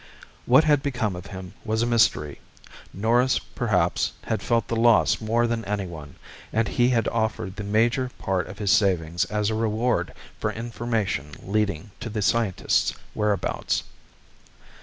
What 0.47 0.63
had 0.63 0.81
become 0.81 1.15
of 1.15 1.27
him 1.27 1.53
was 1.63 1.83
a 1.83 1.85
mystery. 1.85 2.39
Norris 2.91 3.37
perhaps 3.37 4.13
had 4.23 4.41
felt 4.41 4.67
the 4.67 4.75
loss 4.75 5.21
more 5.21 5.45
than 5.45 5.63
any 5.65 5.85
one, 5.85 6.15
and 6.51 6.67
he 6.67 6.89
had 6.89 7.07
offered 7.09 7.55
the 7.55 7.63
major 7.63 8.09
part 8.17 8.47
of 8.47 8.57
his 8.57 8.71
savings 8.71 9.25
as 9.25 9.51
a 9.51 9.53
reward 9.53 10.15
for 10.39 10.51
information 10.51 11.35
leading 11.43 11.91
to 11.99 12.09
the 12.09 12.23
scientist's 12.23 12.95
whereabouts. 13.13 13.83